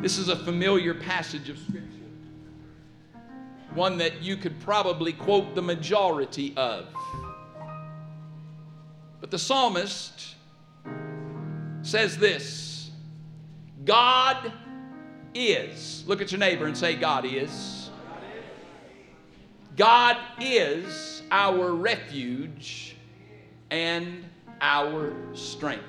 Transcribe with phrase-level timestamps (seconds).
[0.00, 1.84] This is a familiar passage of Scripture,
[3.74, 6.86] one that you could probably quote the majority of.
[9.20, 10.36] But the psalmist
[11.82, 12.90] says this
[13.84, 14.50] God
[15.34, 16.02] is.
[16.06, 17.90] Look at your neighbor and say, God is.
[19.76, 22.96] God is our refuge
[23.70, 24.24] and
[24.62, 25.84] our strength.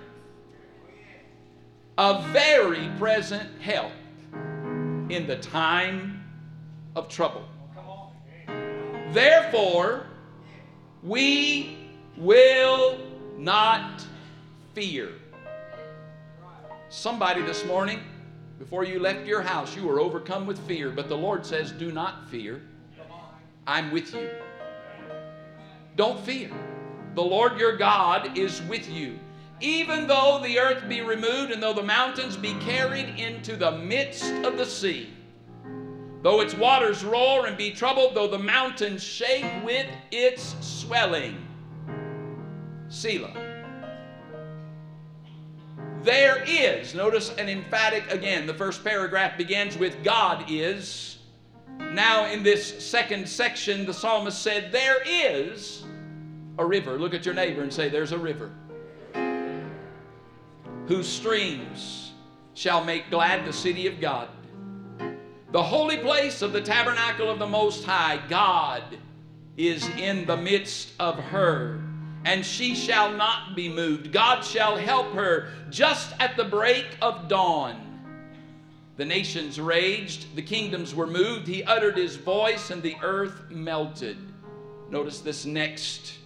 [1.97, 3.91] A very present help
[5.11, 6.23] in the time
[6.95, 7.43] of trouble.
[7.77, 8.11] Oh,
[9.11, 10.05] Therefore,
[11.03, 11.77] we
[12.17, 12.97] will
[13.37, 14.05] not
[14.73, 15.09] fear.
[16.89, 17.99] Somebody this morning,
[18.57, 21.91] before you left your house, you were overcome with fear, but the Lord says, Do
[21.91, 22.61] not fear.
[23.67, 24.29] I'm with you.
[25.97, 26.51] Don't fear.
[27.15, 29.19] The Lord your God is with you.
[29.61, 34.33] Even though the earth be removed and though the mountains be carried into the midst
[34.43, 35.13] of the sea,
[36.23, 41.47] though its waters roar and be troubled, though the mountains shake with its swelling.
[42.89, 43.51] Selah.
[46.01, 48.47] There is, notice an emphatic again.
[48.47, 51.19] The first paragraph begins with God is.
[51.77, 55.83] Now, in this second section, the psalmist said, There is
[56.57, 56.97] a river.
[56.97, 58.51] Look at your neighbor and say, There's a river.
[60.91, 62.11] Whose streams
[62.53, 64.27] shall make glad the city of God.
[65.53, 68.83] The holy place of the tabernacle of the Most High, God
[69.55, 71.81] is in the midst of her,
[72.25, 74.11] and she shall not be moved.
[74.11, 78.01] God shall help her just at the break of dawn.
[78.97, 81.47] The nations raged, the kingdoms were moved.
[81.47, 84.17] He uttered his voice, and the earth melted.
[84.89, 86.17] Notice this next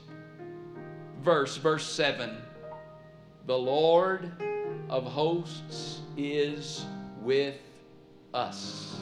[1.21, 2.36] verse, verse 7.
[3.45, 4.31] The Lord
[4.89, 6.86] of hosts is
[7.22, 7.55] with
[8.33, 9.02] us.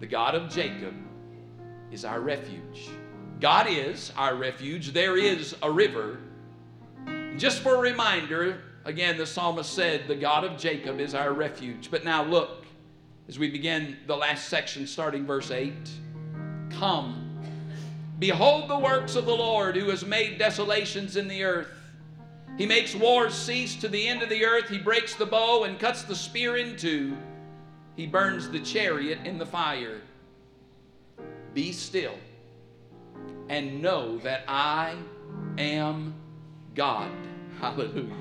[0.00, 0.94] The God of Jacob
[1.90, 2.88] is our refuge.
[3.40, 4.92] God is our refuge.
[4.92, 6.18] There is a river.
[7.36, 11.90] Just for a reminder, again, the psalmist said, The God of Jacob is our refuge.
[11.90, 12.66] But now look,
[13.28, 15.72] as we begin the last section, starting verse 8
[16.70, 17.38] Come,
[18.18, 21.81] behold the works of the Lord who has made desolations in the earth.
[22.58, 24.68] He makes wars cease to the end of the earth.
[24.68, 27.16] He breaks the bow and cuts the spear in two.
[27.96, 30.00] He burns the chariot in the fire.
[31.54, 32.14] Be still
[33.48, 34.96] and know that I
[35.58, 36.14] am
[36.74, 37.10] God.
[37.60, 38.14] Hallelujah.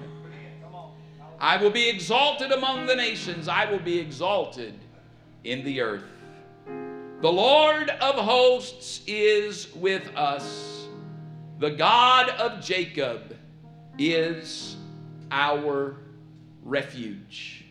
[1.40, 4.76] I will be exalted among the nations, I will be exalted
[5.44, 6.04] in the earth.
[7.22, 10.88] The Lord of hosts is with us.
[11.60, 13.36] The God of Jacob
[13.98, 14.78] is
[15.32, 15.96] our
[16.64, 17.66] refuge.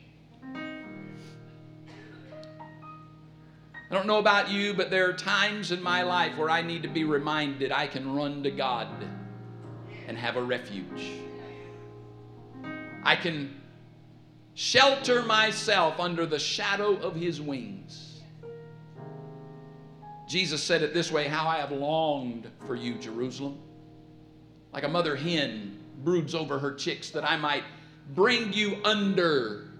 [3.90, 6.82] I don't know about you, but there are times in my life where I need
[6.82, 8.86] to be reminded I can run to God
[10.06, 11.10] and have a refuge.
[13.02, 13.60] I can
[14.54, 18.20] shelter myself under the shadow of His wings.
[20.28, 23.58] Jesus said it this way How I have longed for you, Jerusalem.
[24.72, 27.64] Like a mother hen broods over her chicks, that I might
[28.14, 29.70] bring you under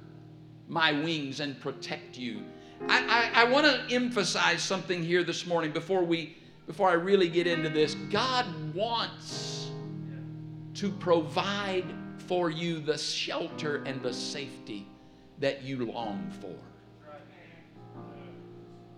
[0.69, 2.45] my wings and protect you.
[2.89, 6.37] I, I, I want to emphasize something here this morning before we
[6.67, 7.95] before I really get into this.
[8.11, 9.71] God wants
[10.75, 11.85] to provide
[12.29, 14.87] for you the shelter and the safety
[15.41, 16.55] that you long for.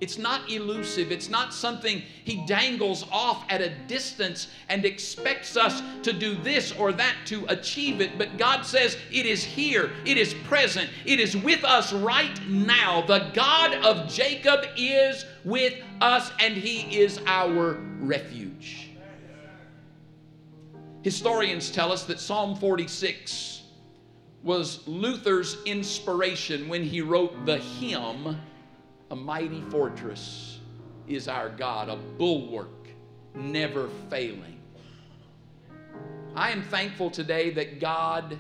[0.03, 1.13] It's not elusive.
[1.13, 6.73] It's not something he dangles off at a distance and expects us to do this
[6.73, 8.19] or that to achieve it.
[8.19, 13.03] But God says it is here, it is present, it is with us right now.
[13.03, 18.91] The God of Jacob is with us, and he is our refuge.
[21.03, 23.63] Historians tell us that Psalm 46
[24.43, 28.37] was Luther's inspiration when he wrote the hymn
[29.13, 30.59] a mighty fortress
[31.07, 32.89] is our God, a bulwark
[33.35, 34.59] never failing.
[36.35, 38.39] I am thankful today that God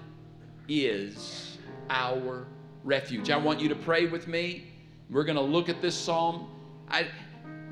[0.68, 1.58] is
[1.90, 2.46] our
[2.84, 3.28] refuge.
[3.28, 4.72] I want you to pray with me.
[5.10, 6.48] We're going to look at this psalm.
[6.88, 7.06] I,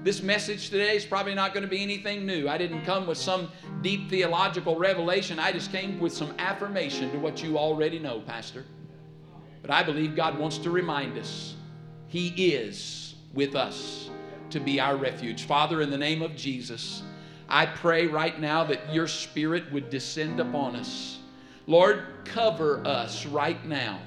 [0.05, 2.51] this message today is probably not going to be anything new.
[2.51, 3.51] I didn't come with some
[3.81, 5.39] deep theological revelation.
[5.39, 8.67] I just came with some affirmation to what you already know, Pastor.
[9.63, 11.55] But I believe God wants to remind us
[12.11, 14.11] he is with us
[14.51, 15.45] to be our refuge.
[15.45, 17.03] Father, in the name of Jesus,
[17.49, 21.21] I pray right now that your spirit would descend upon us.
[21.69, 24.01] Lord, cover us right now.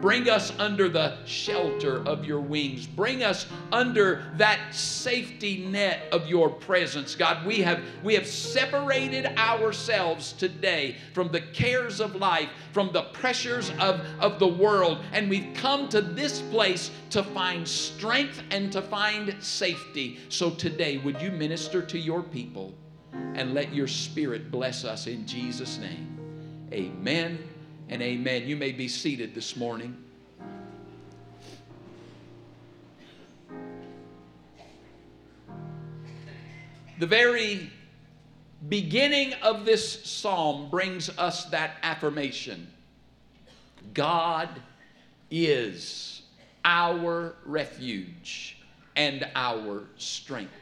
[0.00, 2.86] Bring us under the shelter of your wings.
[2.86, 7.16] Bring us under that safety net of your presence.
[7.16, 13.02] God, we have we have separated ourselves today from the cares of life, from the
[13.02, 18.70] pressures of, of the world, and we've come to this place to find strength and
[18.70, 20.20] to find safety.
[20.28, 22.72] So today, would you minister to your people
[23.12, 26.14] and let your spirit bless us in Jesus' name?
[26.72, 27.47] Amen
[27.88, 28.46] and amen.
[28.46, 29.96] You may be seated this morning.
[36.98, 37.70] The very
[38.68, 42.66] beginning of this psalm brings us that affirmation
[43.94, 44.48] God
[45.30, 46.22] is
[46.64, 48.58] our refuge
[48.96, 50.52] and our strength.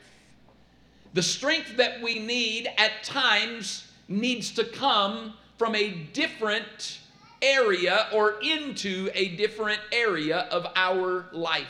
[1.14, 7.00] The strength that we need at times needs to come from a different
[7.42, 11.66] area or into a different area of our life.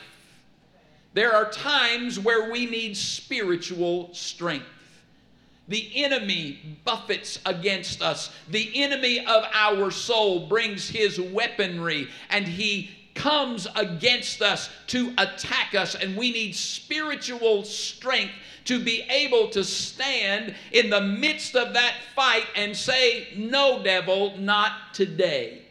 [1.15, 4.67] There are times where we need spiritual strength.
[5.69, 8.31] The enemy buffets against us.
[8.51, 15.75] The enemy of our soul brings his weaponry and he comes against us to attack
[15.75, 18.35] us, and we need spiritual strength
[18.67, 24.37] to be able to stand in the midst of that fight and say, No, devil,
[24.39, 25.63] not today.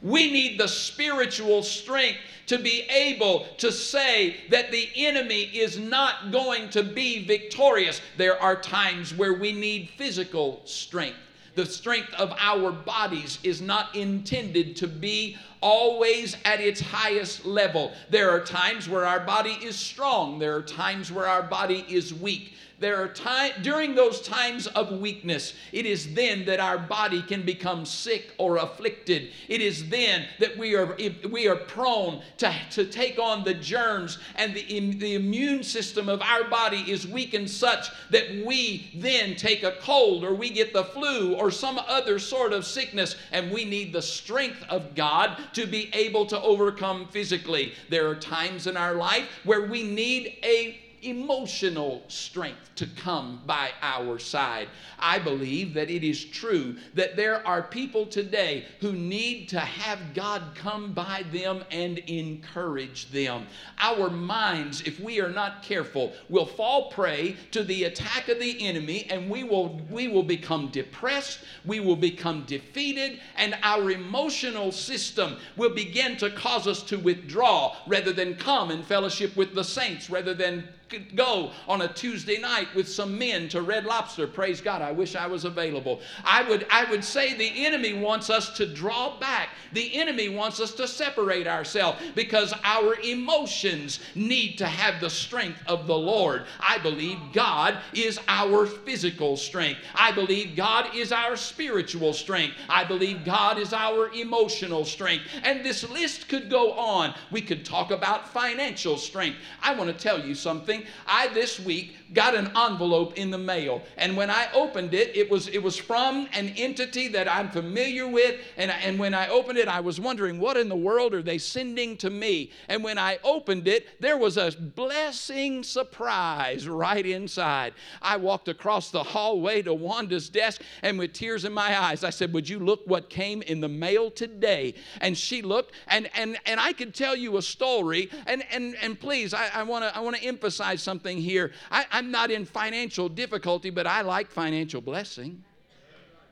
[0.00, 6.32] We need the spiritual strength to be able to say that the enemy is not
[6.32, 8.00] going to be victorious.
[8.16, 11.16] There are times where we need physical strength.
[11.54, 17.92] The strength of our bodies is not intended to be always at its highest level.
[18.10, 22.14] There are times where our body is strong, there are times where our body is
[22.14, 22.54] weak.
[22.82, 27.42] There are times during those times of weakness, it is then that our body can
[27.42, 29.30] become sick or afflicted.
[29.46, 30.96] It is then that we are
[31.30, 36.20] we are prone to, to take on the germs, and the, the immune system of
[36.22, 40.84] our body is weakened such that we then take a cold or we get the
[40.86, 45.66] flu or some other sort of sickness, and we need the strength of God to
[45.66, 47.74] be able to overcome physically.
[47.90, 53.70] There are times in our life where we need a emotional strength to come by
[53.82, 54.68] our side.
[54.98, 60.14] I believe that it is true that there are people today who need to have
[60.14, 63.46] God come by them and encourage them.
[63.78, 68.66] Our minds, if we are not careful, will fall prey to the attack of the
[68.66, 74.72] enemy and we will we will become depressed, we will become defeated and our emotional
[74.72, 79.64] system will begin to cause us to withdraw rather than come and fellowship with the
[79.64, 84.26] saints rather than go on a Tuesday night with some men to Red Lobster.
[84.26, 84.82] Praise God.
[84.82, 86.00] I wish I was available.
[86.24, 89.50] I would, I would say the enemy wants us to draw back.
[89.72, 95.60] The enemy wants us to separate ourselves because our emotions need to have the strength
[95.66, 96.44] of the Lord.
[96.60, 99.80] I believe God is our physical strength.
[99.94, 102.56] I believe God is our spiritual strength.
[102.68, 105.24] I believe God is our emotional strength.
[105.42, 107.14] And this list could go on.
[107.30, 109.38] We could talk about financial strength.
[109.62, 110.81] I want to tell you something.
[111.06, 115.30] I this week got an envelope in the mail, and when I opened it, it
[115.30, 119.58] was it was from an entity that I'm familiar with, and and when I opened
[119.58, 122.50] it, I was wondering what in the world are they sending to me?
[122.68, 127.74] And when I opened it, there was a blessing surprise right inside.
[128.00, 132.10] I walked across the hallway to Wanda's desk, and with tears in my eyes, I
[132.10, 136.38] said, "Would you look what came in the mail today?" And she looked, and and
[136.46, 140.00] and I could tell you a story, and and and please, I want to I
[140.00, 141.52] want to emphasize emphasize something here.
[141.70, 145.42] I, I'm not in financial difficulty, but I like financial blessing.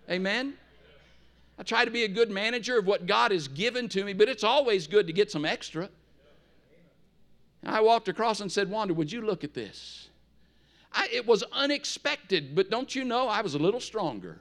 [0.09, 0.55] Amen?
[1.59, 4.29] I try to be a good manager of what God has given to me, but
[4.29, 5.89] it's always good to get some extra.
[7.65, 10.09] I walked across and said, Wanda, would you look at this?
[10.93, 14.39] I, it was unexpected, but don't you know I was a little stronger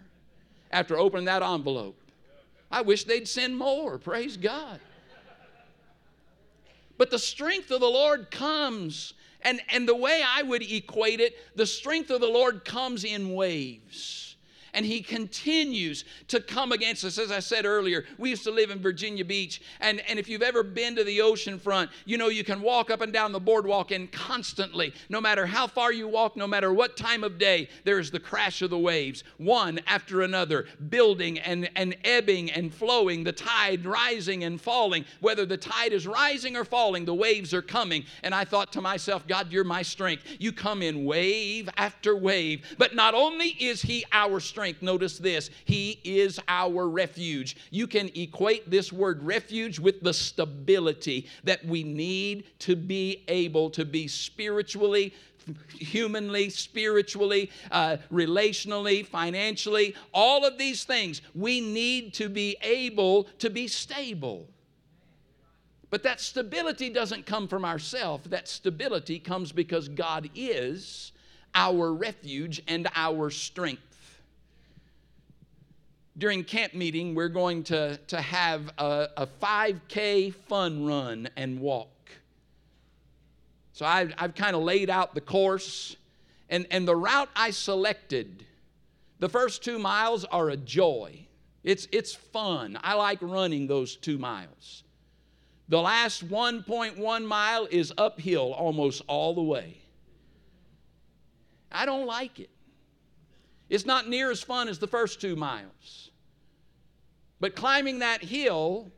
[0.71, 1.99] after opening that envelope.
[2.71, 4.79] I wish they'd send more, praise God.
[6.97, 11.35] But the strength of the Lord comes and, and the way I would equate it,
[11.55, 14.28] the strength of the Lord comes in waves
[14.73, 17.17] and he continues to come against us.
[17.17, 20.41] As I said earlier, we used to live in Virginia Beach, and, and if you've
[20.41, 23.39] ever been to the ocean front, you know you can walk up and down the
[23.39, 27.69] boardwalk, and constantly, no matter how far you walk, no matter what time of day,
[27.83, 33.23] there's the crash of the waves, one after another, building and, and ebbing and flowing,
[33.23, 35.05] the tide rising and falling.
[35.19, 38.05] Whether the tide is rising or falling, the waves are coming.
[38.23, 40.23] And I thought to myself, God, you're my strength.
[40.39, 42.65] You come in wave after wave.
[42.77, 47.55] But not only is He our strength, strength, notice this He is our refuge.
[47.71, 53.69] You can equate this word refuge with the stability that we need to be able
[53.69, 55.13] to be spiritually
[55.79, 61.21] humanly, spiritually, uh, relationally, financially, all of these things.
[61.33, 64.45] We need to be able to be stable.
[65.89, 68.29] But that stability doesn't come from ourselves.
[68.29, 71.13] That stability comes because God is
[71.55, 73.88] our refuge and our strength.
[76.19, 82.11] During camp meeting, we're going to, to have a, a 5K fun run and walk.
[83.71, 85.95] So I've, I've kind of laid out the course,
[86.49, 88.45] and, and the route I selected,
[89.19, 91.25] the first two miles are a joy.
[91.63, 92.77] It's, it's fun.
[92.83, 94.83] I like running those two miles.
[95.69, 99.77] The last 1.1 mile is uphill almost all the way.
[101.71, 102.49] I don't like it.
[103.69, 106.08] It's not near as fun as the first two miles.
[107.39, 108.91] But climbing that hill,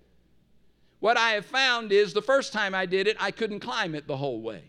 [1.00, 4.08] what I have found is the first time I did it, I couldn't climb it
[4.08, 4.64] the whole way.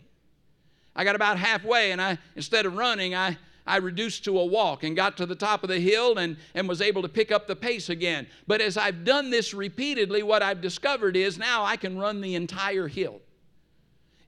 [0.95, 4.83] I got about halfway, and I instead of running, I I reduced to a walk
[4.83, 7.47] and got to the top of the hill and, and was able to pick up
[7.47, 8.27] the pace again.
[8.45, 12.35] But as I've done this repeatedly, what I've discovered is now I can run the
[12.35, 13.21] entire hill.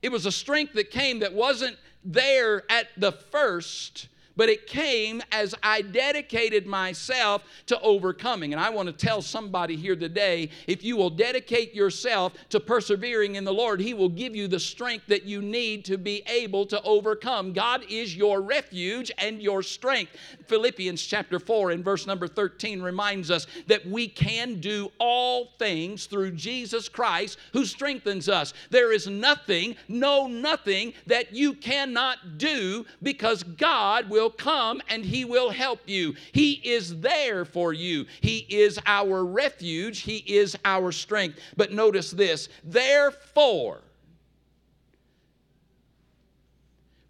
[0.00, 5.22] It was a strength that came that wasn't there at the first, but it came
[5.32, 8.52] as I dedicated myself to overcoming.
[8.52, 13.36] And I want to tell somebody here today if you will dedicate yourself to persevering
[13.36, 16.66] in the Lord, He will give you the strength that you need to be able
[16.66, 17.52] to overcome.
[17.52, 20.12] God is your refuge and your strength.
[20.46, 26.06] Philippians chapter 4 and verse number 13 reminds us that we can do all things
[26.06, 28.52] through Jesus Christ who strengthens us.
[28.70, 35.04] There is nothing, no, nothing that you cannot do because God will will come and
[35.04, 36.14] He will help you.
[36.32, 38.06] He is there for you.
[38.20, 41.38] He is our refuge, He is our strength.
[41.56, 43.82] But notice this therefore,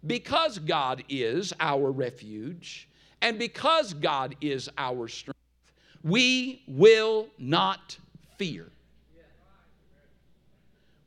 [0.05, 2.87] because God is our refuge
[3.21, 5.39] and because God is our strength,
[6.03, 7.97] we will not
[8.37, 8.67] fear.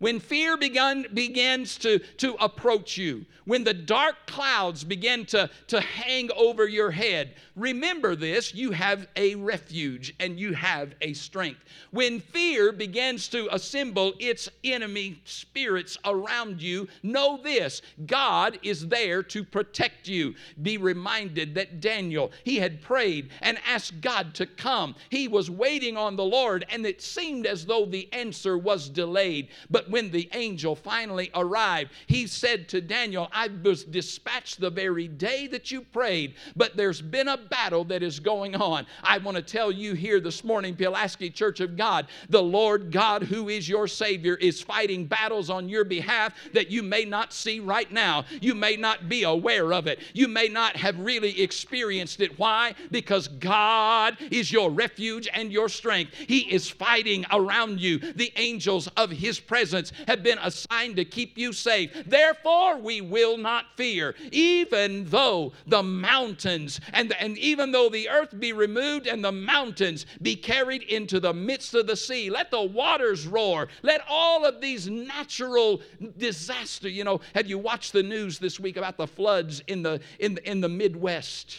[0.01, 5.81] When fear begun, begins to, to approach you, when the dark clouds begin to, to
[5.81, 11.61] hang over your head, remember this you have a refuge and you have a strength.
[11.91, 19.23] When fear begins to assemble its enemy spirits around you, know this God is there
[19.25, 20.35] to protect you.
[20.63, 24.95] Be reminded that Daniel, he had prayed and asked God to come.
[25.11, 29.49] He was waiting on the Lord, and it seemed as though the answer was delayed.
[29.69, 35.09] But when the angel finally arrived, he said to Daniel, I was dispatched the very
[35.09, 38.87] day that you prayed, but there's been a battle that is going on.
[39.03, 43.23] I want to tell you here this morning, Pulaski Church of God, the Lord God,
[43.23, 47.61] who is your Savior, is fighting battles on your behalf that you may not see
[47.61, 48.25] right now.
[48.41, 50.01] You may not be aware of it.
[50.13, 52.39] You may not have really experienced it.
[52.39, 52.75] Why?
[52.91, 56.15] Because God is your refuge and your strength.
[56.15, 57.99] He is fighting around you.
[57.99, 61.91] The angels of His presence have been assigned to keep you safe.
[62.07, 68.39] Therefore, we will not fear, even though the mountains and, and even though the earth
[68.39, 72.31] be removed and the mountains be carried into the midst of the sea.
[72.31, 73.69] Let the waters roar.
[73.83, 75.83] Let all of these natural
[76.19, 80.01] disaster, you know, have you watched the news this week about the floods in the
[80.19, 81.59] in the, in the Midwest?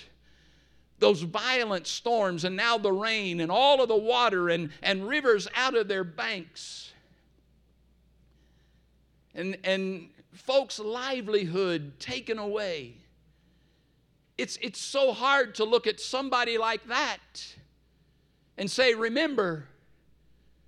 [1.02, 5.48] those violent storms and now the rain and all of the water and, and rivers
[5.56, 6.91] out of their banks
[9.36, 12.96] and, and folks' livelihood taken away.
[14.38, 17.20] It's, it's so hard to look at somebody like that
[18.58, 19.66] and say, Remember,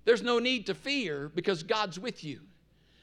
[0.04, 2.40] there's no need to fear because God's with you.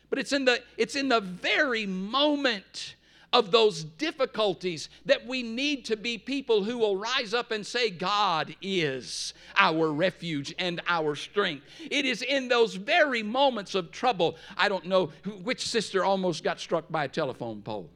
[0.10, 2.96] But it's in the, it's in the very moment
[3.34, 7.90] of those difficulties that we need to be people who will rise up and say,
[7.90, 11.64] God is our refuge and our strength.
[11.90, 14.36] It is in those very moments of trouble.
[14.58, 15.12] I don't know
[15.44, 17.90] which sister almost got struck by a telephone pole.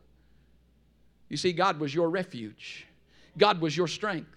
[1.28, 2.88] You see, God was your refuge,
[3.38, 4.30] God was your strength.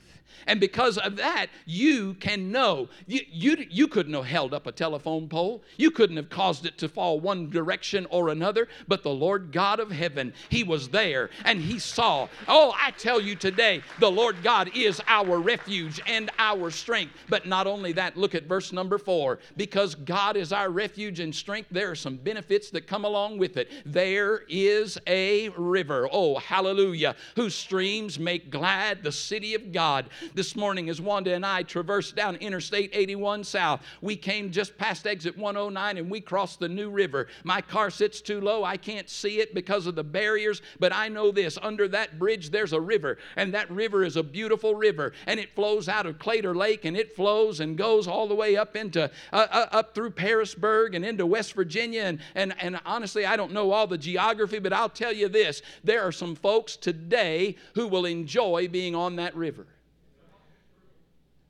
[0.46, 2.88] And because of that, you can know.
[3.06, 5.62] You, you, you couldn't have held up a telephone pole.
[5.76, 8.68] You couldn't have caused it to fall one direction or another.
[8.86, 12.28] But the Lord God of heaven, He was there and He saw.
[12.46, 17.14] Oh, I tell you today, the Lord God is our refuge and our strength.
[17.28, 19.38] But not only that, look at verse number four.
[19.56, 23.56] Because God is our refuge and strength, there are some benefits that come along with
[23.56, 23.70] it.
[23.84, 30.56] There is a river, oh, hallelujah, whose streams make glad the city of God This
[30.56, 35.36] morning, as Wanda and I traversed down Interstate 81 South, we came just past exit
[35.36, 37.28] 109 and we crossed the New River.
[37.44, 38.64] My car sits too low.
[38.64, 42.50] I can't see it because of the barriers, but I know this under that bridge,
[42.50, 46.18] there's a river, and that river is a beautiful river, and it flows out of
[46.18, 49.94] Claytor Lake and it flows and goes all the way up into uh, uh, up
[49.94, 52.02] through Pearisburg and into West Virginia.
[52.02, 55.62] And, and, and honestly, I don't know all the geography, but I'll tell you this
[55.84, 59.66] there are some folks today who will enjoy being on that river.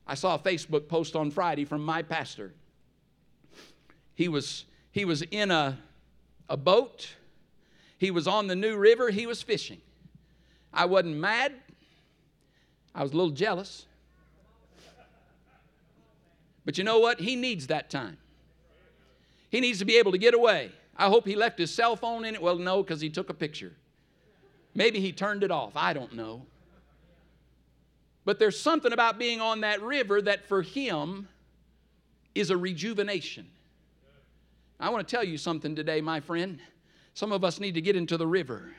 [0.08, 2.54] I saw a Facebook post on Friday from my pastor.
[4.14, 5.78] He was, he was in a,
[6.48, 7.14] a boat,
[7.98, 9.80] he was on the New River, he was fishing.
[10.72, 11.52] I wasn't mad,
[12.94, 13.84] I was a little jealous.
[16.64, 17.20] But you know what?
[17.20, 18.18] He needs that time.
[19.50, 20.70] He needs to be able to get away.
[20.96, 22.42] I hope he left his cell phone in it.
[22.42, 23.72] Well, no, because he took a picture.
[24.74, 25.72] Maybe he turned it off.
[25.76, 26.44] I don't know.
[28.28, 31.28] But there's something about being on that river that for him
[32.34, 33.46] is a rejuvenation.
[34.78, 36.60] I want to tell you something today, my friend.
[37.14, 38.74] Some of us need to get into the river.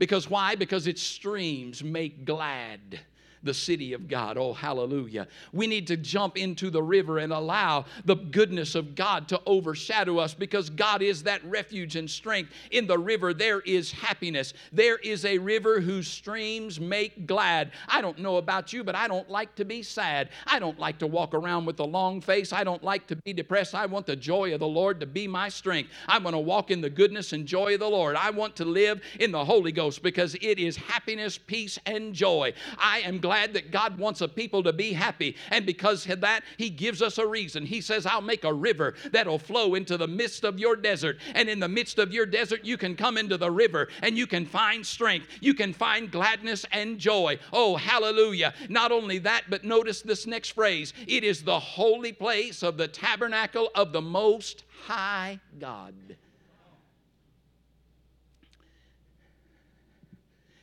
[0.00, 0.56] Because why?
[0.56, 2.98] Because its streams make glad
[3.42, 4.38] the city of God.
[4.38, 5.26] Oh, hallelujah.
[5.52, 10.18] We need to jump into the river and allow the goodness of God to overshadow
[10.18, 12.52] us because God is that refuge and strength.
[12.70, 14.54] In the river, there is happiness.
[14.72, 17.72] There is a river whose streams make glad.
[17.88, 20.30] I don't know about you, but I don't like to be sad.
[20.46, 22.52] I don't like to walk around with a long face.
[22.52, 23.74] I don't like to be depressed.
[23.74, 25.90] I want the joy of the Lord to be my strength.
[26.06, 28.16] I'm going to walk in the goodness and joy of the Lord.
[28.16, 32.52] I want to live in the Holy Ghost because it is happiness, peace, and joy.
[32.78, 35.34] I am glad glad that God wants a people to be happy.
[35.50, 37.64] And because of that, He gives us a reason.
[37.64, 41.16] He says, I'll make a river that'll flow into the midst of your desert.
[41.34, 44.26] And in the midst of your desert, you can come into the river and you
[44.26, 45.28] can find strength.
[45.40, 47.38] You can find gladness and joy.
[47.54, 48.52] Oh, hallelujah.
[48.68, 52.86] Not only that, but notice this next phrase it is the holy place of the
[52.86, 55.94] tabernacle of the Most High God.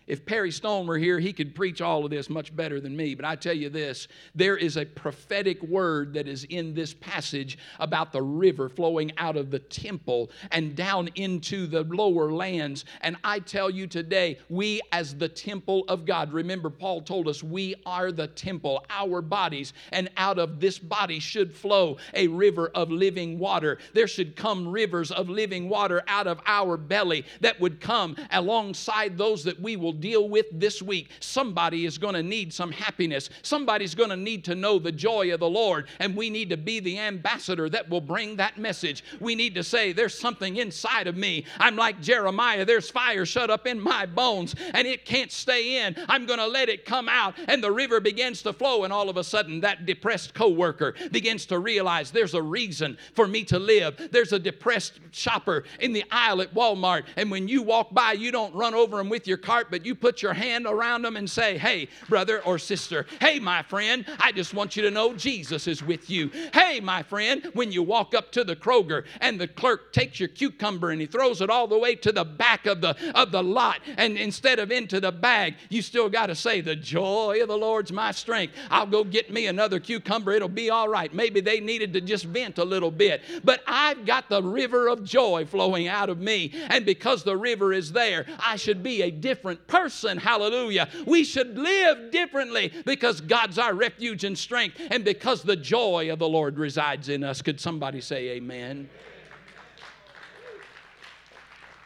[0.09, 3.13] If Perry Stone were here, he could preach all of this much better than me.
[3.13, 7.59] But I tell you this there is a prophetic word that is in this passage
[7.79, 12.85] about the river flowing out of the temple and down into the lower lands.
[13.01, 17.43] And I tell you today, we as the temple of God, remember, Paul told us
[17.43, 22.71] we are the temple, our bodies, and out of this body should flow a river
[22.73, 23.77] of living water.
[23.93, 29.15] There should come rivers of living water out of our belly that would come alongside
[29.15, 31.09] those that we will deal with this week.
[31.19, 33.29] Somebody is going to need some happiness.
[33.41, 36.57] Somebody's going to need to know the joy of the Lord, and we need to
[36.57, 39.03] be the ambassador that will bring that message.
[39.19, 41.45] We need to say, There's something inside of me.
[41.59, 45.95] I'm like Jeremiah, there's fire shut up in my bones, and it can't stay in.
[46.07, 49.09] I'm going to let it come out, and the river begins to flow, and all
[49.09, 53.59] of a sudden, that depressed coworker begins to realize there's a reason for me to
[53.59, 54.09] live.
[54.11, 58.31] There's a depressed shopper in the aisle at Walmart, and when you walk by, you
[58.31, 61.17] don't run over them with your cart, but you you put your hand around them
[61.17, 65.15] and say, Hey, brother or sister, hey, my friend, I just want you to know
[65.15, 66.29] Jesus is with you.
[66.53, 70.29] Hey, my friend, when you walk up to the Kroger and the clerk takes your
[70.29, 73.41] cucumber and he throws it all the way to the back of the, of the
[73.41, 77.47] lot, and instead of into the bag, you still got to say, The joy of
[77.47, 78.53] the Lord's my strength.
[78.69, 80.33] I'll go get me another cucumber.
[80.33, 81.11] It'll be all right.
[81.11, 85.03] Maybe they needed to just vent a little bit, but I've got the river of
[85.03, 86.53] joy flowing out of me.
[86.69, 90.17] And because the river is there, I should be a different person person.
[90.17, 90.89] Hallelujah.
[91.05, 96.19] We should live differently because God's our refuge and strength and because the joy of
[96.19, 97.41] the Lord resides in us.
[97.41, 98.89] Could somebody say amen?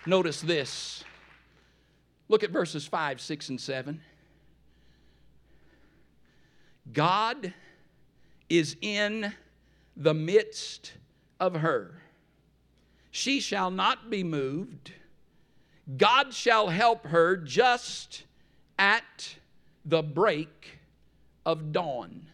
[0.05, 1.03] Notice this.
[2.29, 4.01] Look at verses 5, 6, and 7.
[6.91, 7.53] God
[8.49, 9.33] is in
[9.95, 10.93] the midst
[11.39, 12.01] of her.
[13.11, 14.91] She shall not be moved.
[15.97, 18.23] God shall help her just
[18.79, 19.35] at
[19.85, 20.79] the break
[21.45, 22.27] of dawn.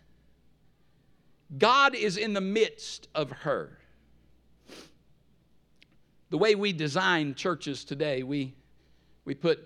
[1.57, 3.79] God is in the midst of her.
[6.29, 8.53] The way we design churches today, we,
[9.25, 9.59] we put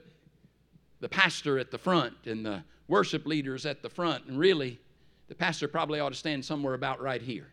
[1.01, 4.79] the pastor at the front and the worship leaders at the front, and really,
[5.27, 7.47] the pastor probably ought to stand somewhere about right here.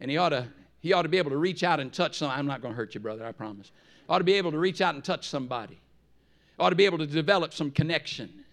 [0.00, 0.48] And he ought to
[0.84, 2.30] he ought to be able to reach out and touch some.
[2.30, 3.72] I'm not going to hurt you, brother, I promise.
[4.06, 5.80] Ought to be able to reach out and touch somebody.
[6.58, 8.43] Ought to be able to develop some connection.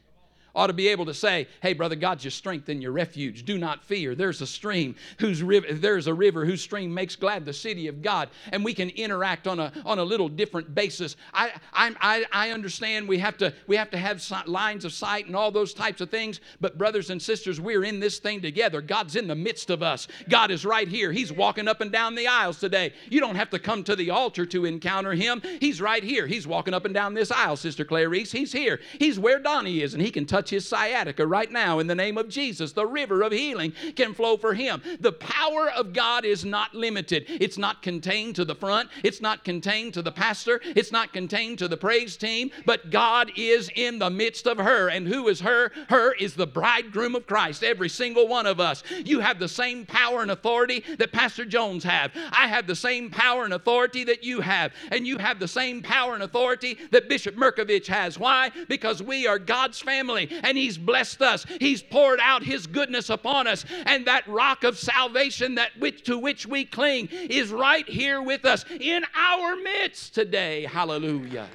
[0.56, 3.46] Ought to be able to say, "Hey, brother, God's your strength and your refuge.
[3.46, 4.16] Do not fear.
[4.16, 8.02] There's a stream whose river, there's a river whose stream makes glad the city of
[8.02, 11.16] God." And we can interact on a on a little different basis.
[11.34, 15.36] I I I understand we have to we have to have lines of sight and
[15.36, 16.40] all those types of things.
[16.60, 18.82] But brothers and sisters, we're in this thing together.
[18.82, 20.08] God's in the midst of us.
[20.30, 21.12] God is right here.
[21.12, 22.94] He's walking up and down the aisles today.
[23.10, 25.42] You don't have to come to the altar to encounter Him.
[25.60, 26.28] He's right here.
[26.28, 28.32] He's walking up and down this aisle, Sister Clarice.
[28.32, 28.80] He's here.
[29.00, 31.94] He's where Donnie is, and He can touch touch his sciatica right now in the
[31.94, 32.72] name of Jesus.
[32.72, 34.82] The river of healing can flow for him.
[35.00, 37.26] The power of God is not limited.
[37.28, 41.60] It's not contained to the front, it's not contained to the pastor, it's not contained
[41.60, 44.90] to the praise team, but God is in the midst of her.
[44.90, 45.72] And who is her?
[45.90, 48.84] Her is the bridegroom of Christ, every single one of us.
[49.06, 52.12] You have the same power and authority that Pastor Jones have.
[52.32, 54.74] I have the same power and authority that you have.
[54.92, 58.18] And you have the same power and authority that Bishop Merkovich has.
[58.18, 58.52] Why?
[58.68, 61.46] Because we are God's family and He's blessed us.
[61.60, 63.66] He's poured out His goodness upon us.
[63.86, 68.46] And that rock of salvation that which, to which we cling is right here with
[68.46, 70.64] us in our midst today.
[70.66, 71.48] Hallelujah.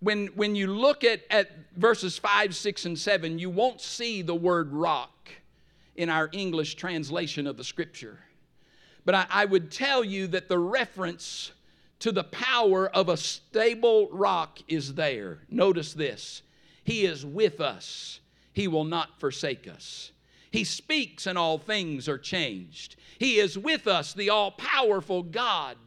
[0.00, 4.34] When, when you look at, at verses 5, 6, and 7, you won't see the
[4.34, 5.30] word rock
[5.96, 8.18] in our English translation of the scripture.
[9.06, 11.52] But I, I would tell you that the reference
[12.04, 15.38] to the power of a stable rock is there.
[15.48, 16.42] Notice this
[16.84, 18.20] He is with us,
[18.52, 20.12] He will not forsake us.
[20.50, 22.96] He speaks, and all things are changed.
[23.18, 25.78] He is with us, the all powerful God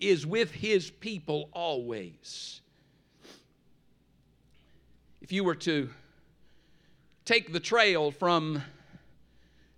[0.00, 2.60] is with His people always.
[5.20, 5.90] If you were to
[7.24, 8.64] take the trail from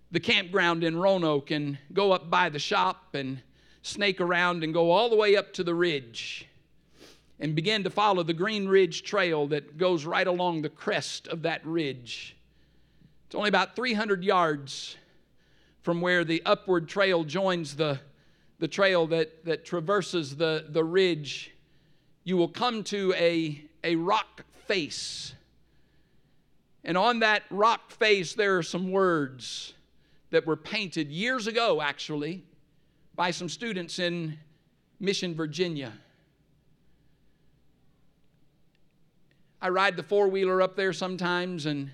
[0.09, 3.43] the campground in Roanoke and go up by the shop and
[3.85, 6.47] snake around and go all the way up to the ridge
[7.39, 11.43] and begin to follow the Green Ridge Trail that goes right along the crest of
[11.43, 12.35] that ridge.
[13.27, 14.95] It's only about 300 yards
[15.83, 17.99] from where the upward trail joins the,
[18.57, 21.51] the trail that, that traverses the, the ridge.
[22.23, 25.35] You will come to a, a rock face.
[26.83, 29.73] And on that rock face, there are some words
[30.31, 32.43] that were painted years ago, actually,
[33.15, 34.37] by some students in
[34.99, 35.93] Mission, Virginia.
[39.61, 41.89] I ride the four wheeler up there sometimes, and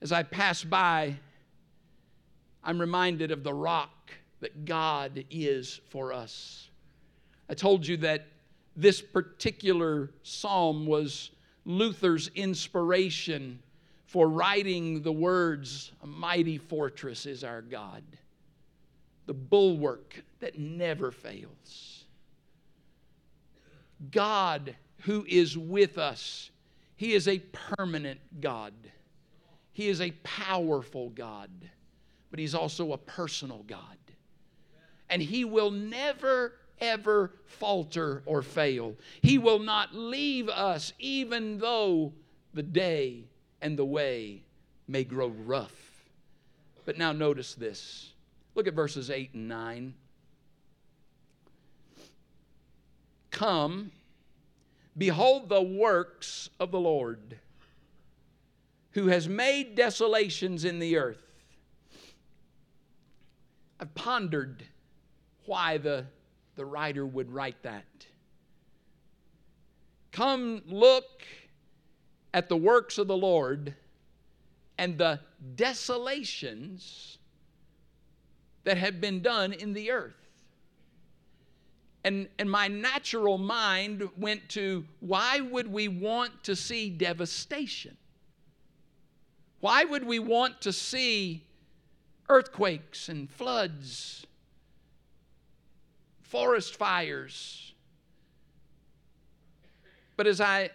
[0.00, 1.16] as I pass by,
[2.62, 6.68] I'm reminded of the rock that God is for us.
[7.48, 8.26] I told you that
[8.76, 11.30] this particular psalm was
[11.64, 13.58] Luther's inspiration
[14.06, 18.02] for writing the words, A mighty fortress is our God
[19.26, 22.04] the bulwark that never fails.
[24.10, 26.50] God who is with us,
[26.96, 28.72] He is a permanent God.
[29.72, 31.50] He is a powerful God,
[32.30, 33.78] but He's also a personal God.
[35.08, 38.96] And He will never, ever falter or fail.
[39.22, 42.12] He will not leave us, even though
[42.54, 43.24] the day
[43.60, 44.42] and the way
[44.88, 45.76] may grow rough.
[46.84, 48.12] But now notice this
[48.54, 49.94] Look at verses 8 and 9.
[53.30, 53.92] Come,
[54.96, 57.38] behold the works of the Lord,
[58.92, 61.22] who has made desolations in the earth.
[63.80, 64.64] I've pondered
[65.46, 66.06] why the,
[66.54, 67.84] the writer would write that.
[70.12, 71.24] Come look
[72.34, 73.74] at the works of the Lord
[74.78, 75.20] and the
[75.54, 77.18] desolations
[78.64, 80.14] that have been done in the earth.
[82.04, 87.96] And, and my natural mind went to why would we want to see devastation?
[89.60, 91.44] Why would we want to see
[92.28, 94.26] earthquakes and floods,
[96.22, 97.72] forest fires?
[100.16, 100.70] But as I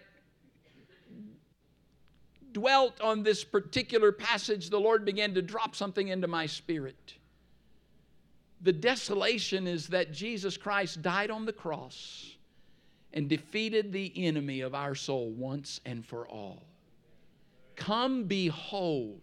[2.52, 7.17] dwelt on this particular passage, the Lord began to drop something into my spirit.
[8.60, 12.34] The desolation is that Jesus Christ died on the cross
[13.12, 16.64] and defeated the enemy of our soul once and for all.
[17.76, 19.20] Come behold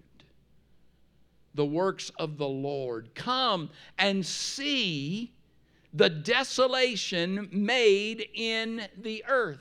[1.53, 3.13] the works of the Lord.
[3.15, 5.33] Come and see
[5.93, 9.59] the desolation made in the earth.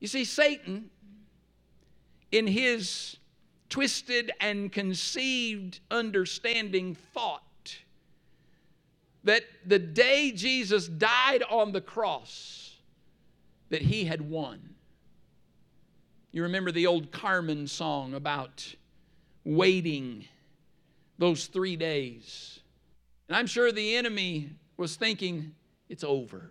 [0.00, 0.90] You see, Satan,
[2.30, 3.16] in his
[3.68, 7.42] twisted and conceived understanding, thought
[9.24, 12.76] that the day Jesus died on the cross,
[13.70, 14.74] that he had won.
[16.30, 18.74] You remember the old Carmen song about
[19.44, 20.26] waiting
[21.18, 22.60] those three days.
[23.28, 25.54] And I'm sure the enemy was thinking,
[25.88, 26.50] it's over.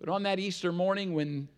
[0.00, 1.48] But on that Easter morning, when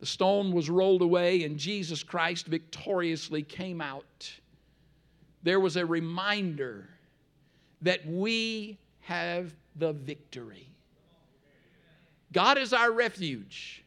[0.00, 4.30] the stone was rolled away and Jesus Christ victoriously came out,
[5.42, 6.88] there was a reminder
[7.82, 10.68] that we have the victory.
[12.32, 13.84] God is our refuge,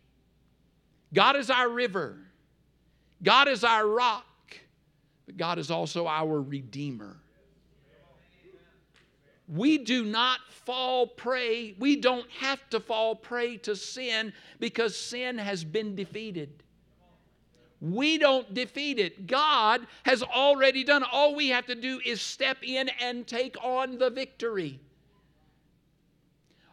[1.14, 2.18] God is our river,
[3.24, 4.26] God is our rock,
[5.26, 7.18] but God is also our Redeemer.
[9.50, 15.38] We do not fall prey, we don't have to fall prey to sin because sin
[15.38, 16.64] has been defeated.
[17.80, 19.28] We don't defeat it.
[19.28, 21.04] God has already done.
[21.04, 24.80] All we have to do is step in and take on the victory.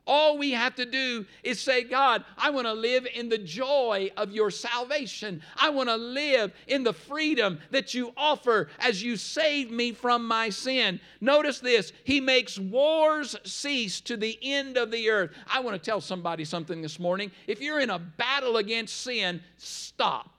[0.06, 4.10] All we have to do is say, God, I want to live in the joy
[4.18, 5.40] of your salvation.
[5.56, 10.26] I want to live in the freedom that you offer as you save me from
[10.28, 11.00] my sin.
[11.22, 15.30] Notice this He makes wars cease to the end of the earth.
[15.46, 17.30] I want to tell somebody something this morning.
[17.46, 20.33] If you're in a battle against sin, stop.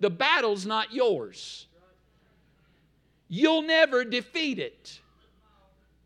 [0.00, 1.66] The battle's not yours.
[3.28, 5.00] You'll never defeat it.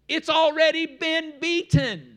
[0.08, 2.13] It's already been beaten.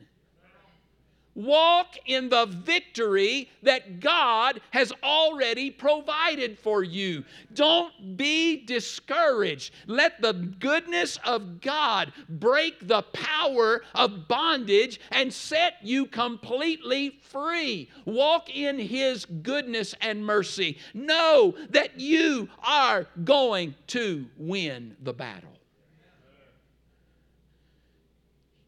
[1.37, 7.23] Walk in the victory that God has already provided for you.
[7.53, 9.71] Don't be discouraged.
[9.85, 17.87] Let the goodness of God break the power of bondage and set you completely free.
[18.05, 20.79] Walk in His goodness and mercy.
[20.95, 25.53] Know that you are going to win the battle.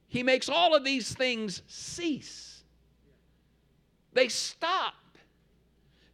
[0.07, 2.48] He makes all of these things cease
[4.13, 4.93] they stop.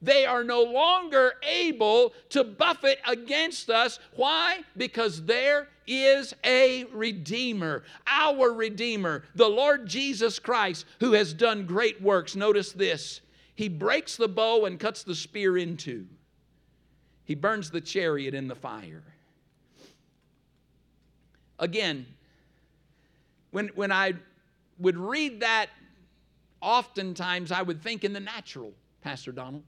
[0.01, 3.99] They are no longer able to buffet against us.
[4.15, 4.59] Why?
[4.77, 12.01] Because there is a Redeemer, our Redeemer, the Lord Jesus Christ, who has done great
[12.01, 12.35] works.
[12.35, 13.21] Notice this
[13.55, 16.07] He breaks the bow and cuts the spear in two,
[17.23, 19.03] He burns the chariot in the fire.
[21.57, 22.05] Again,
[23.51, 24.13] when, when I
[24.77, 25.69] would read that
[26.65, 29.63] oftentimes I would think in the natural, Pastor Donald.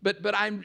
[0.00, 0.64] But, but I'm,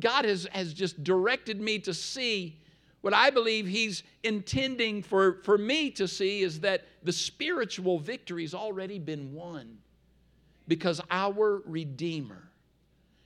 [0.00, 2.56] God has, has just directed me to see
[3.02, 8.54] what I believe He's intending for, for me to see is that the spiritual victory's
[8.54, 9.78] already been won
[10.66, 12.48] because our Redeemer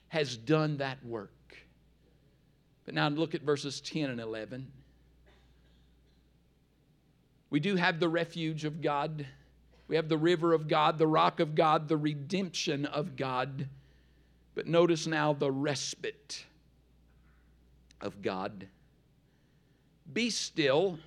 [0.09, 1.31] has done that work.
[2.85, 4.67] But now look at verses 10 and 11.
[7.49, 9.25] We do have the refuge of God
[9.91, 13.67] we have the river of God, the rock of God, the redemption of God.
[14.55, 16.45] But notice now the respite
[18.01, 18.69] of God.
[20.13, 21.01] Be still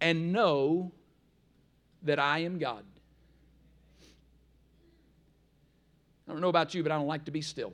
[0.00, 0.90] and know
[2.02, 2.82] that I am God.
[6.26, 7.72] I don't know about you, but I don't like to be still.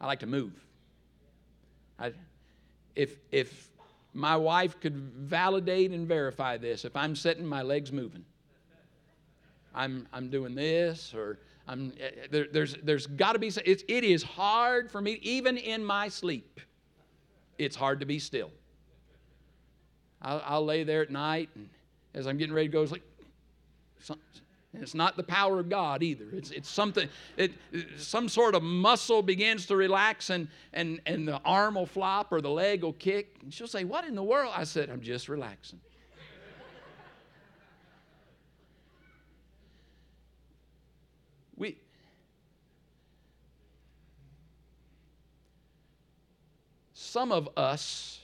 [0.00, 0.52] I like to move.
[2.00, 2.14] I,
[2.96, 3.68] if, if
[4.14, 6.84] my wife could validate and verify this.
[6.84, 8.24] If I'm sitting, my legs moving.
[9.74, 13.84] I'm, I'm doing this, or I'm, eh, eh, there, there's, there's got to be, it's,
[13.88, 16.60] it is hard for me, even in my sleep,
[17.58, 18.52] it's hard to be still.
[20.22, 21.68] I'll, I'll lay there at night, and
[22.14, 23.02] as I'm getting ready to go, it's like,
[24.80, 26.26] it's not the power of God either.
[26.32, 27.52] It's, it's something, it,
[27.96, 32.40] some sort of muscle begins to relax and, and, and the arm will flop or
[32.40, 33.36] the leg will kick.
[33.42, 34.52] And she'll say, What in the world?
[34.56, 35.80] I said, I'm just relaxing.
[41.56, 41.78] we,
[46.92, 48.20] some of us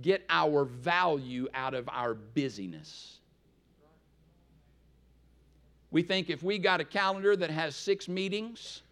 [0.00, 3.18] get our value out of our busyness.
[5.92, 8.82] We think if we got a calendar that has six meetings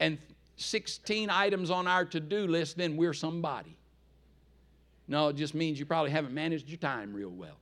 [0.00, 0.18] and
[0.56, 3.76] 16 items on our to do list, then we're somebody.
[5.06, 7.56] No, it just means you probably haven't managed your time real well.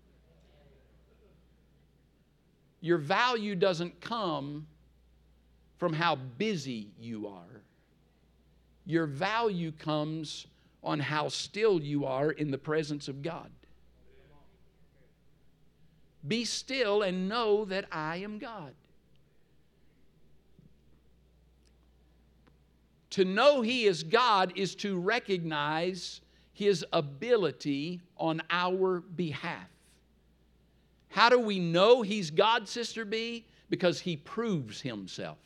[2.81, 4.66] Your value doesn't come
[5.77, 7.62] from how busy you are,
[8.87, 10.46] your value comes
[10.83, 13.50] on how still you are in the presence of God.
[16.26, 18.72] Be still and know that I am God.
[23.10, 26.20] To know He is God is to recognize
[26.52, 29.68] His ability on our behalf.
[31.10, 33.44] How do we know He's God, Sister B?
[33.70, 35.38] Because He proves Himself.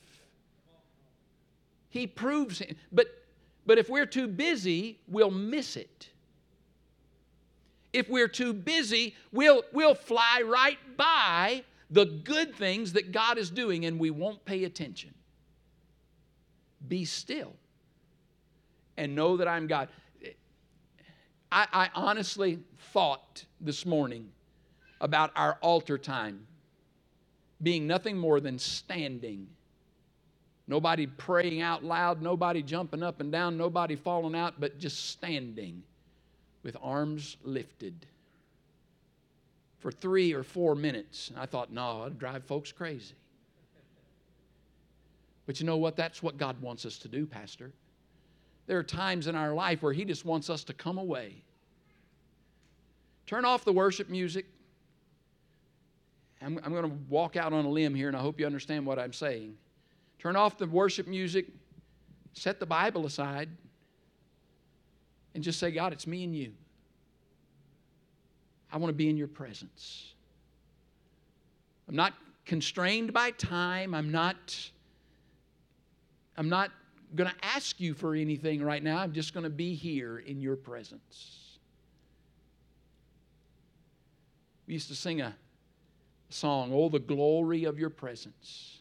[1.90, 2.74] He proves Him.
[2.90, 3.08] But,
[3.66, 6.08] but if we're too busy, we'll miss it.
[7.92, 13.51] If we're too busy, we'll, we'll fly right by the good things that God is
[13.51, 15.14] doing and we won't pay attention.
[16.87, 17.55] Be still
[18.96, 19.88] and know that I'm God.
[21.51, 22.59] I, I honestly
[22.92, 24.29] thought this morning
[25.01, 26.46] about our altar time
[27.62, 29.48] being nothing more than standing.
[30.66, 35.83] Nobody praying out loud, nobody jumping up and down, nobody falling out, but just standing
[36.68, 37.94] with arms lifted
[39.78, 41.31] for three or four minutes.
[41.31, 43.14] And I thought, no, I'd drive folks crazy.
[45.46, 45.96] But you know what?
[45.96, 47.72] That's what God wants us to do, Pastor.
[48.66, 51.37] There are times in our life where He just wants us to come away.
[53.24, 54.44] Turn off the worship music.
[56.42, 58.85] I'm, I'm going to walk out on a limb here, and I hope you understand
[58.85, 59.57] what I'm saying.
[60.18, 61.46] Turn off the worship music,
[62.35, 63.48] set the Bible aside,
[65.38, 66.53] and just say, God, it's me and you.
[68.72, 70.14] I want to be in your presence.
[71.88, 72.12] I'm not
[72.44, 73.94] constrained by time.
[73.94, 74.37] I'm not
[76.37, 76.72] I'm not
[77.14, 78.98] going to ask you for anything right now.
[78.98, 81.59] I'm just going to be here in your presence.
[84.66, 85.37] We used to sing a
[86.31, 88.79] song, Oh, the glory of your presence.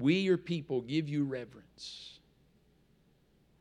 [0.00, 2.15] We, your people, give you reverence.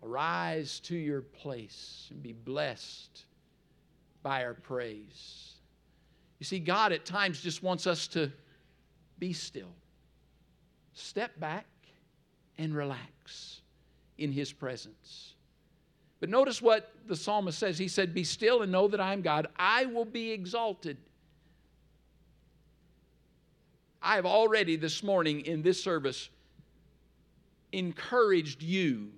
[0.06, 3.26] Arise to your place and be blessed
[4.22, 5.54] by our praise.
[6.40, 8.32] You see, God at times just wants us to
[9.18, 9.74] be still,
[10.94, 11.66] step back,
[12.58, 13.62] and relax
[14.18, 15.34] in His presence.
[16.20, 17.78] But notice what the psalmist says.
[17.78, 19.48] He said, Be still and know that I am God.
[19.58, 20.98] I will be exalted.
[24.02, 26.30] I have already this morning in this service
[27.72, 29.12] encouraged you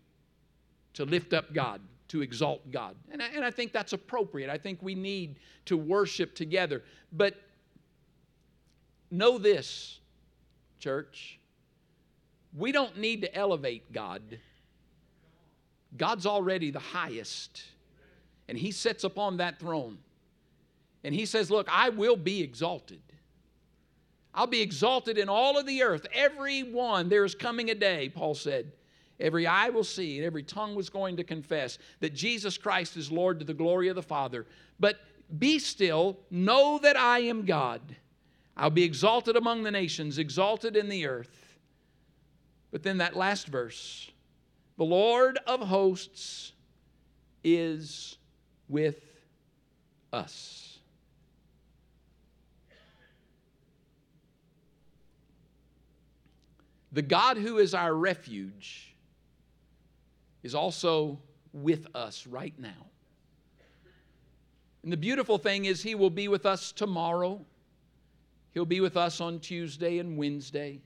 [0.98, 2.96] to lift up God, to exalt God.
[3.12, 4.52] And I, and I think that's appropriate.
[4.52, 6.84] I think we need to worship together.
[7.12, 7.36] But
[9.10, 10.00] know this,
[10.80, 11.40] church
[12.58, 14.40] we don't need to elevate God.
[15.96, 17.64] God's already the highest,
[18.48, 20.00] and He sits upon that throne.
[21.04, 23.02] And He says, Look, I will be exalted.
[24.34, 26.06] I'll be exalted in all of the earth.
[26.14, 28.72] Every one, there is coming a day, Paul said.
[29.20, 33.12] Every eye will see, and every tongue was going to confess that Jesus Christ is
[33.12, 34.46] Lord to the glory of the Father.
[34.80, 35.00] But
[35.40, 37.82] be still, know that I am God.
[38.56, 41.58] I'll be exalted among the nations, exalted in the earth.
[42.72, 44.12] But then that last verse
[44.78, 46.54] the Lord of hosts
[47.44, 48.18] is
[48.70, 49.02] with
[50.14, 50.78] us.
[56.92, 58.96] The God who is our refuge
[60.48, 61.20] is also
[61.52, 62.88] with us right now.
[64.82, 67.46] And the beautiful thing is, He will be with us tomorrow.
[68.54, 70.80] He'll be with us on Tuesday and Wednesday.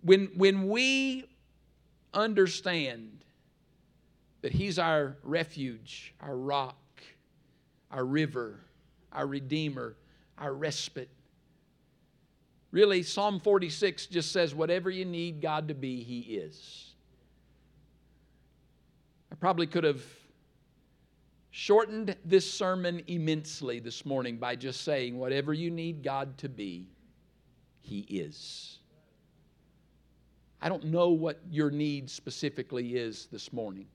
[0.00, 1.26] When, when we
[2.14, 3.22] understand
[4.40, 7.02] that He's our refuge, our rock,
[7.90, 8.60] our river,
[9.12, 9.94] our redeemer,
[10.38, 11.10] our respite,
[12.74, 16.94] really, Psalm 46 just says, whatever you need God to be, He is.
[19.30, 20.02] I probably could have
[21.52, 26.88] shortened this sermon immensely this morning by just saying, whatever you need God to be,
[27.80, 28.80] He is.
[30.60, 33.86] I don't know what your need specifically is this morning,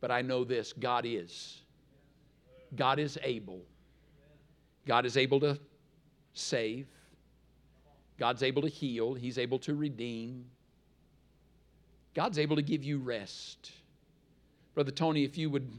[0.00, 1.62] but I know this God is.
[2.76, 3.62] God is able.
[4.86, 5.58] God is able to
[6.32, 6.86] save.
[8.18, 9.14] God's able to heal.
[9.14, 10.46] He's able to redeem.
[12.14, 13.72] God's able to give you rest.
[14.74, 15.70] Brother Tony, if you would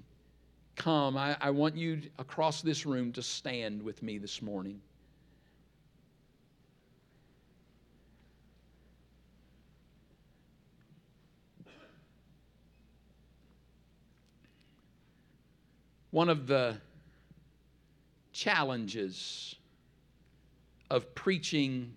[0.75, 4.81] come, I, I want you across this room to stand with me this morning.
[16.11, 16.77] One of the
[18.31, 19.55] challenges
[20.89, 21.93] of preaching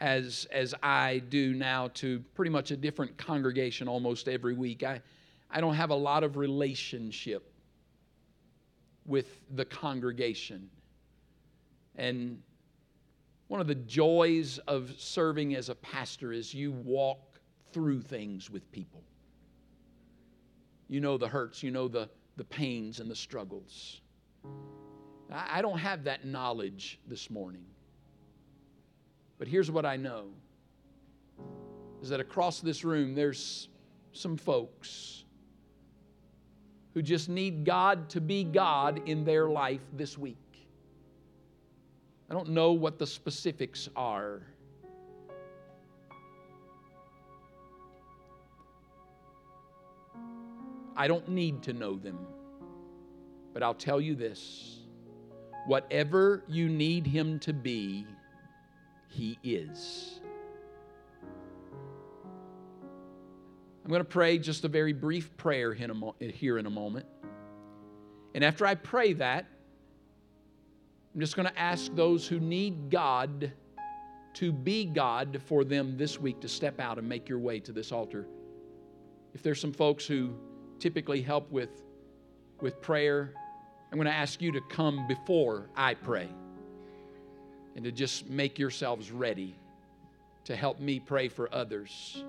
[0.00, 5.00] as, as I do now to pretty much a different congregation almost every week, I,
[5.50, 7.52] I don't have a lot of relationship
[9.06, 10.68] with the congregation.
[11.96, 12.40] And
[13.48, 17.40] one of the joys of serving as a pastor is you walk
[17.72, 19.02] through things with people.
[20.88, 24.00] You know the hurts, you know the, the pains and the struggles.
[25.32, 27.64] I, I don't have that knowledge this morning.
[29.38, 30.26] But here's what I know
[32.02, 33.68] is that across this room there's
[34.12, 35.24] some folks
[36.94, 40.36] who just need God to be God in their life this week.
[42.30, 44.42] I don't know what the specifics are.
[50.96, 52.18] I don't need to know them.
[53.54, 54.80] But I'll tell you this
[55.66, 58.06] whatever you need Him to be,
[59.08, 60.20] He is.
[63.84, 67.06] I'm going to pray just a very brief prayer here in a moment.
[68.34, 69.46] And after I pray that,
[71.14, 73.50] I'm just going to ask those who need God
[74.34, 77.72] to be God for them this week to step out and make your way to
[77.72, 78.28] this altar.
[79.34, 80.34] If there's some folks who
[80.78, 81.82] typically help with,
[82.60, 83.32] with prayer,
[83.90, 86.28] I'm going to ask you to come before I pray
[87.78, 89.54] and to just make yourselves ready
[90.42, 92.24] to help me pray for others.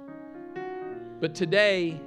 [1.19, 1.99] But today,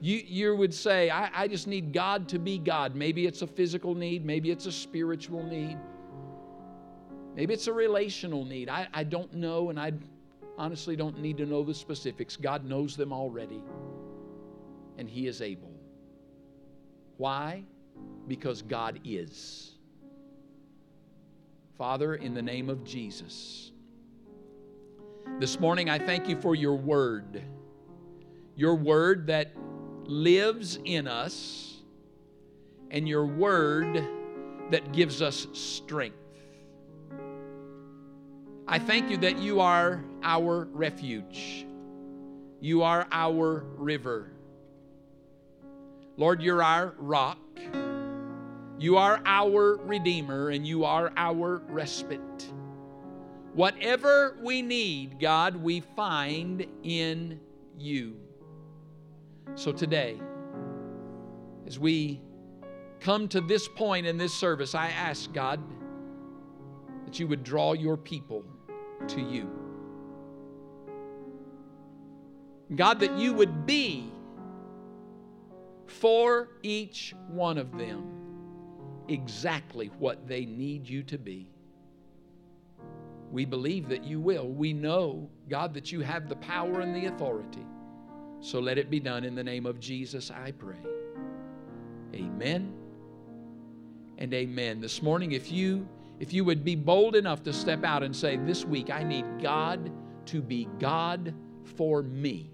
[0.00, 2.96] you, you would say, I, I just need God to be God.
[2.96, 5.78] Maybe it's a physical need, maybe it's a spiritual need,
[7.36, 8.68] maybe it's a relational need.
[8.68, 9.92] I, I don't know, and I
[10.58, 12.36] honestly don't need to know the specifics.
[12.36, 13.62] God knows them already
[14.98, 15.70] and He is able.
[17.18, 17.62] Why?
[18.26, 19.73] Because God is.
[21.76, 23.72] Father, in the name of Jesus,
[25.40, 27.42] this morning I thank you for your word.
[28.54, 29.50] Your word that
[30.04, 31.78] lives in us,
[32.92, 34.06] and your word
[34.70, 36.16] that gives us strength.
[38.68, 41.66] I thank you that you are our refuge.
[42.60, 44.30] You are our river.
[46.16, 47.38] Lord, you're our rock.
[48.78, 52.52] You are our Redeemer, and you are our respite.
[53.52, 57.40] Whatever we need, God, we find in
[57.78, 58.16] you.
[59.54, 60.20] So today,
[61.68, 62.20] as we
[62.98, 65.60] come to this point in this service, I ask God
[67.04, 68.44] that you would draw your people
[69.06, 69.48] to you.
[72.74, 74.10] God, that you would be
[75.86, 78.13] for each one of them
[79.08, 81.48] exactly what they need you to be.
[83.30, 84.48] We believe that you will.
[84.48, 87.66] We know, God, that you have the power and the authority.
[88.40, 90.76] So let it be done in the name of Jesus, I pray.
[92.14, 92.72] Amen
[94.18, 94.80] and amen.
[94.80, 95.88] This morning, if you
[96.20, 99.24] if you would be bold enough to step out and say, This week I need
[99.42, 99.90] God
[100.26, 101.34] to be God
[101.76, 102.50] for me.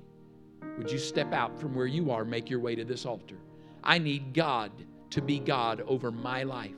[0.79, 3.37] Would you step out from where you are, make your way to this altar?
[3.85, 4.71] I need God
[5.11, 6.75] to be God over my life.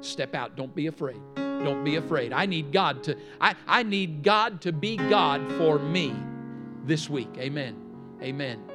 [0.00, 0.56] Step out.
[0.56, 1.20] Don't be afraid.
[1.36, 2.32] Don't be afraid.
[2.32, 6.14] I need God to I, I need God to be God for me
[6.84, 7.28] this week.
[7.38, 7.76] Amen.
[8.22, 8.69] Amen.